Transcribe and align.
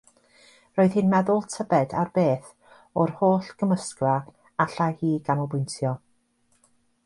Roedd 0.77 0.95
hi'n 0.99 1.11
meddwl 1.11 1.43
tybed 1.55 1.93
ar 2.03 2.09
beth, 2.15 2.49
o'r 3.03 3.13
holl 3.21 3.53
gymysgfa, 3.61 4.17
allai 4.67 4.91
hi 5.03 5.15
ganolbwyntio. 5.31 5.97